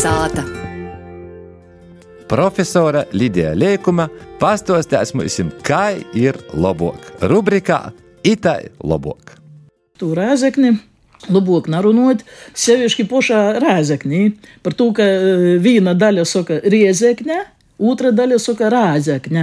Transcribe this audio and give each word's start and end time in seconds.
sāta. 0.00 0.44
Profesora 2.30 3.02
Lidija 3.12 3.50
Liekuma 3.58 4.06
pastāstīs 4.40 5.12
mums, 5.18 5.40
kā 5.66 5.98
ir 6.16 6.38
labāk. 6.54 7.10
Rubrikā 7.28 7.90
Itai 8.24 8.70
labāk. 8.84 9.34
Tu 10.00 10.12
rēzekni 10.16 10.76
Lubok 11.28 11.66
narunot, 11.68 12.22
sevišķi 12.56 13.04
pašā 13.10 13.40
rēzeknī, 13.60 14.22
par 14.64 14.72
to, 14.78 14.86
ka 14.96 15.04
e, 15.04 15.58
viena 15.60 15.92
daļa 15.92 16.24
saka 16.24 16.56
riezekņa, 16.64 17.36
otra 17.90 18.08
daļa 18.16 18.38
saka 18.40 18.70
rēzekņa. 18.72 19.42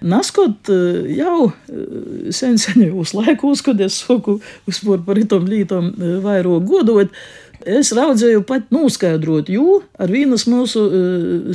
Naskot 0.00 0.70
e, 0.72 0.78
jau 1.18 1.50
e, 1.50 2.32
sen 2.32 2.58
senajos 2.60 3.14
laikos, 3.16 3.62
kad 3.66 3.80
es 3.84 4.00
saku 4.04 4.38
uzspēr 4.70 5.04
par 5.06 5.20
itom 5.20 5.48
lītom 5.50 5.92
vairāk 6.24 6.68
godot, 6.68 7.12
es 7.60 7.92
raudzēju 7.96 8.44
pat 8.48 8.70
noskaidrot 8.72 9.50
jū 9.52 9.80
ar 10.00 10.12
vienas 10.12 10.46
mūsu 10.48 10.86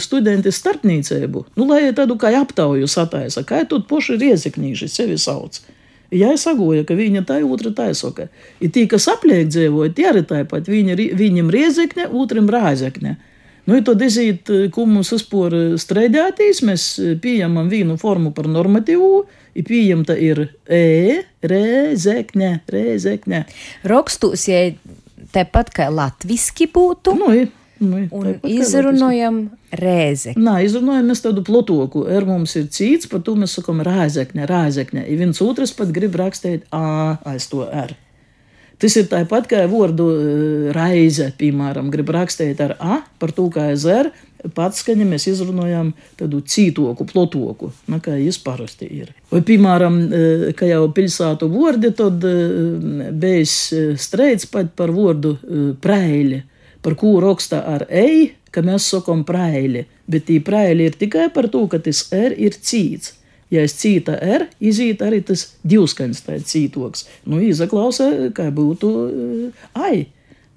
studenti 0.02 0.54
starpniecību, 0.54 1.48
nu, 1.58 1.66
lai 1.72 1.90
tādu 1.98 2.20
kā 2.22 2.30
aptauju 2.44 2.90
sataisa, 2.90 3.42
kā 3.42 3.64
tu 3.70 3.82
poši 3.90 4.20
riezeknīši 4.22 4.92
sevi 4.92 5.18
sauc. 5.18 5.64
Ja 6.14 6.32
es 6.36 6.46
sagoju, 6.46 6.86
ka 6.86 6.96
viņa 6.96 7.24
tā 7.28 7.40
ir 7.42 7.48
otra 7.50 7.72
taisoka. 7.76 8.28
Ir 8.64 8.72
tie, 8.74 8.86
kas 8.90 9.08
apliek 9.12 9.50
dzīvoja, 9.50 9.94
tie 9.96 10.06
arī 10.12 10.22
tāpat. 10.28 10.70
Viņa, 10.70 10.98
viņam 11.18 11.50
riezekne, 11.54 12.08
otram 12.14 12.50
rāzekne. 12.52 13.16
Nu, 13.66 13.80
tad 13.82 14.04
izīt, 14.06 14.50
ko 14.74 14.86
mums 14.86 15.10
uzpor 15.16 15.56
strēdētīs, 15.82 16.62
mēs 16.68 16.84
pieņemam 17.24 17.72
vienu 17.72 17.98
formu 17.98 18.30
par 18.36 18.46
normatīvu, 18.52 19.24
ir 19.58 19.66
pieņemta 19.66 20.18
ir 20.22 20.44
e, 20.70 20.84
rēzekne, 21.42 22.52
rēzekne. 22.70 23.42
Rokstus, 23.90 24.46
ja 24.52 24.68
tepat 25.34 25.74
kā 25.76 25.90
latviski 25.90 26.70
būtu. 26.72 27.18
Nu, 27.20 27.34
ir. 27.34 27.54
Nu, 27.76 28.06
un 28.16 28.38
izrunājam 28.48 29.42
rēzi. 29.76 30.38
Nē, 30.40 30.62
izrunājam 30.64 31.10
mēs 31.12 31.26
tādu 31.26 31.44
plotoku. 31.44 32.06
R 32.08 32.24
mums 32.28 32.56
ir 32.56 32.70
cits, 32.72 33.10
par 33.12 33.20
to 33.26 33.36
mēs 33.36 33.58
sakam 33.58 33.82
rēzekne, 33.84 34.48
rēzekne. 34.48 35.04
Ja 35.04 35.20
viens 35.20 35.42
otrs 35.44 35.76
pat 35.76 35.92
grib 35.96 36.16
rakstīt 36.22 36.64
A 36.72 37.18
aiz 37.28 37.50
to 37.52 37.66
R. 37.68 37.92
Tas 38.82 38.96
ir 39.00 39.10
tāpat 39.12 39.50
kā 39.52 39.64
vārdu 39.72 40.08
raize, 40.76 41.30
piemēram, 41.40 41.92
grib 41.94 42.10
rakstīt 42.12 42.60
ar 42.64 42.76
A, 42.80 43.02
par 43.22 43.32
to 43.36 43.48
kā 43.54 43.70
aiz 43.72 43.86
R. 43.88 44.12
Pats 44.54 44.84
skaņa 44.84 45.08
mēs 45.10 45.26
izrunājam 45.32 45.94
tādu 46.20 46.42
cītoku, 46.46 47.08
plotoku, 47.10 47.72
na, 47.90 47.98
kā 48.04 48.14
jis 48.20 48.38
parasti 48.44 48.86
ir. 48.94 49.14
Vai, 49.32 49.42
piemēram, 49.48 49.96
kā 50.60 50.68
jau 50.70 50.84
pilsētu 50.94 51.50
vārdi, 51.50 51.90
tad 51.98 52.28
bijis 53.24 53.56
streids 54.06 54.46
pat 54.52 54.76
par 54.78 54.94
vārdu 54.94 55.34
prēļi 55.82 56.44
par 56.86 56.94
ko 57.00 57.16
raksta 57.24 57.64
ar 57.66 57.88
eju, 57.90 58.30
ka 58.54 58.62
mēs 58.64 58.92
sakām 58.94 59.26
praili, 59.28 59.88
bet 60.08 60.28
tī 60.30 60.38
praili 60.46 60.86
ir 60.86 60.98
tikai 61.00 61.32
par 61.34 61.50
to, 61.52 61.66
ka 61.72 61.80
tas 61.82 62.06
R 62.14 62.36
ir 62.38 62.54
cīts. 62.54 63.16
Ja 63.56 63.64
es 63.66 63.78
cīta 63.80 64.18
R, 64.20 64.48
iziet 64.60 65.04
arī 65.06 65.22
tas 65.26 65.48
divskaņas 65.64 66.26
tāds 66.26 66.52
cītoks. 66.52 67.06
Nu, 67.30 67.40
izaklausa, 67.44 68.10
kā 68.36 68.50
būtu 68.54 68.92
ai. 69.80 70.08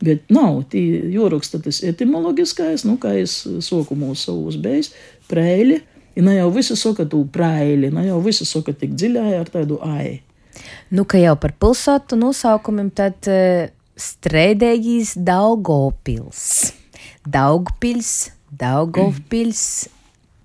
Bet 0.02 0.28
nav 0.30 0.62
tī 0.72 0.82
joraksta 1.10 1.58
tas 1.62 1.80
etimologiskais, 1.86 2.84
nu, 2.86 2.96
kā 3.02 3.16
es 3.18 3.40
soku 3.66 3.96
mūsu 3.98 4.28
savus 4.28 4.58
beigas, 4.62 4.92
preili. 5.30 5.80
Ja 6.18 6.24
ne 6.26 6.36
jau 6.36 6.48
visi 6.54 6.74
saka 6.78 7.06
tu 7.06 7.24
praili, 7.30 7.90
ne 7.94 8.06
jau 8.08 8.18
visi 8.22 8.46
saka 8.46 8.74
tik 8.74 8.94
dziļai 8.98 9.36
ar 9.38 9.50
tādu 9.54 9.78
ai. 9.86 10.18
Nu, 10.90 11.04
ka 11.06 11.20
jau 11.20 11.34
par 11.38 11.54
pilsētu 11.60 12.18
nosaukumiem, 12.18 12.90
tad 12.94 13.28
uh, 13.30 13.68
Strēdējīs 13.98 15.16
Daugopils. 15.26 16.42
Daugpils, 17.26 18.12
Daugopils. 18.54 19.88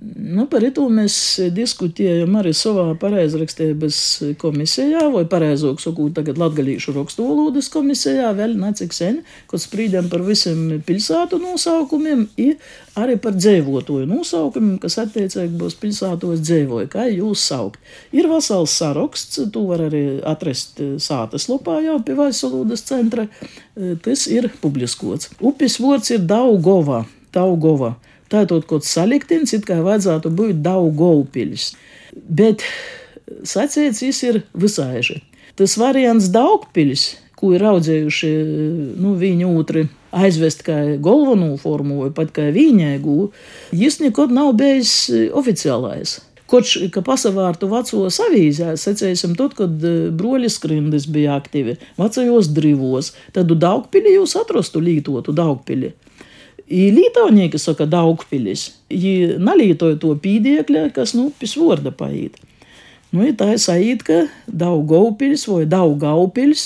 Nu, 0.03 0.43
par 0.51 0.65
to 0.75 0.89
mēs 0.91 1.15
diskutējam 1.55 2.33
arī 2.35 2.51
savā 2.57 2.89
pareizrakstības 2.99 3.97
komisijā, 4.41 5.05
vai 5.13 5.21
pareizāk 5.31 5.79
sakot, 5.79 6.11
tagad 6.17 6.41
latgalīšu 6.41 6.91
rakstu 6.97 7.23
valodas 7.29 7.69
komisijā, 7.71 8.33
vēl 8.35 8.57
necik 8.59 8.91
sen, 8.91 9.21
kad 9.47 9.63
sprīdam 9.63 10.09
par 10.11 10.25
visiem 10.27 10.81
pilsētu 10.83 11.39
nosaukumiem, 11.39 12.25
arī 12.99 13.15
par 13.23 13.37
dzīvotoju 13.39 14.09
nosaukumiem, 14.11 14.75
kas 14.83 14.99
attiecīgi 15.05 15.55
būs 15.61 15.79
pilsētos 15.79 16.43
dzīvoja, 16.43 16.91
kā 16.91 17.07
jūs 17.07 17.47
saukt. 17.53 17.79
Ir 18.11 18.27
vesels 18.27 18.75
saraksts, 18.75 19.39
to 19.55 19.67
var 19.71 19.87
arī 19.87 20.19
atrast 20.19 20.83
sātas 20.99 21.47
lopā 21.47 21.79
jau 21.85 22.01
pie 22.03 22.19
Vaisalodas 22.19 22.83
centra, 22.91 23.29
tas 24.03 24.27
ir 24.27 24.51
publiskots. 24.59 25.31
Upes 25.39 25.79
vārds 25.79 26.11
ir 26.11 26.27
Daugova, 26.27 27.05
Daugova. 27.31 27.95
Tātad 28.33 28.65
kaut 28.69 28.87
saliktins, 28.87 29.53
it 29.53 29.67
kā 29.69 29.77
vajadzētu 29.85 30.31
būt 30.33 30.63
Daugavpils. 30.65 31.73
Bet 32.13 32.65
sacīts 33.45 34.01
ir 34.25 34.41
visāži. 34.57 35.21
Tas 35.59 35.77
variants 35.77 36.31
Daugpils, 36.33 37.11
ko 37.37 37.51
ir 37.53 37.65
audzējuši 37.69 38.31
nu, 38.97 39.13
viņa 39.19 39.49
otri 39.53 39.85
aizvest 40.13 40.63
kā 40.65 40.77
galveno 41.01 41.53
formu 41.61 42.03
vai 42.03 42.11
pat 42.15 42.31
kā 42.33 42.49
viņēgu, 42.53 43.17
viņš 43.73 43.97
nekad 44.07 44.33
nav 44.33 44.53
bijis 44.57 44.93
oficiālais. 45.33 46.19
Koč, 46.49 46.75
ka 46.93 47.01
pasavārtu 47.05 47.69
vecos 47.71 48.19
avīzēs, 48.21 48.83
secēsim, 48.85 49.33
tad, 49.39 49.55
kad 49.57 49.85
broļi 50.13 50.51
skrindas 50.53 51.07
bija 51.09 51.37
aktīvi, 51.39 51.79
vecajos 51.97 52.51
drivos, 52.53 53.13
tad 53.33 53.49
Daugpili 53.61 54.13
jūs 54.17 54.35
atrastu 54.37 54.81
lītotu 54.83 55.33
Daugpili. 55.33 55.93
I 56.71 56.87
lītaunieki 56.95 57.59
saka 57.59 57.85
Daugpilis. 57.89 58.69
Ji 58.93 59.35
nalītoja 59.41 59.99
to 59.99 60.13
pīdiekļa, 60.23 60.89
kas, 60.95 61.15
nu, 61.17 61.29
pis 61.39 61.57
vorda 61.59 61.91
paīt. 61.91 62.39
Nu, 63.13 63.27
tā 63.37 63.51
ir 63.53 63.59
sajūta, 63.61 64.05
ka 64.07 64.15
Daugaupils 64.49 65.43
vai 65.45 65.67
Daugaupils 65.69 66.63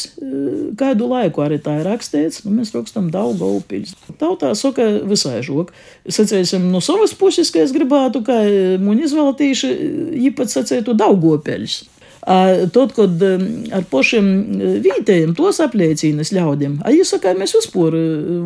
kādu 0.80 1.10
laiku 1.12 1.44
arī 1.44 1.58
tā 1.60 1.74
ir 1.82 1.90
rakstīts. 1.90 2.46
Nu, 2.46 2.54
mēs 2.56 2.72
rakstam 2.72 3.10
Daugaupils. 3.12 3.92
Tautā 4.22 4.54
saka 4.56 4.86
visai 5.10 5.42
žok. 5.44 5.74
Sacēsim 6.08 6.70
no 6.72 6.80
savas 6.84 7.12
puses, 7.20 7.52
ka 7.52 7.66
es 7.66 7.76
gribētu, 7.76 8.24
ka 8.24 8.40
muņi 8.80 9.10
izvēlētīši 9.10 9.74
īpat 10.30 10.56
sacētu 10.56 10.96
Daugopils. 10.96 11.82
Tad, 12.28 12.92
kad 12.92 13.22
ar 13.72 13.86
pašiem 13.88 14.26
vietējiem 14.84 15.32
tos 15.38 15.62
apliecīnas 15.64 16.34
ļaudīm, 16.36 16.82
a 16.84 16.92
jūs 16.92 17.14
sakāt, 17.14 17.40
mēs 17.40 17.56
vispār 17.56 17.96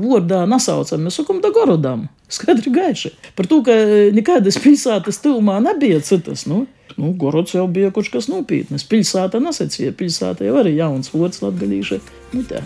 vārdā 0.03 0.43
nesaucam, 0.49 1.01
mēs 1.07 1.17
sakam, 1.17 1.39
da 1.41 1.49
gorodam. 1.55 2.05
Skaidri 2.31 2.71
gaiši. 2.71 3.11
Par 3.35 3.49
to, 3.49 3.59
ka 3.65 3.73
nekādas 4.13 4.61
pilsētas 4.61 5.19
tuvumā 5.25 5.57
nebija 5.65 5.97
citas. 6.05 6.45
Nu, 6.47 6.67
nu, 6.93 7.11
Gorods 7.17 7.57
jau 7.57 7.65
bija 7.67 7.89
kaut 7.91 8.13
kas 8.13 8.29
nopietnas. 8.31 8.85
Pilsēta 8.87 9.41
nesacīja, 9.41 9.97
pilsēta 9.97 10.47
jau 10.47 10.61
arī 10.61 10.77
jauns 10.77 11.11
vārds 11.15 11.41
latgalīša. 11.43 12.01
Nu, 12.37 12.45
tā. 12.47 12.63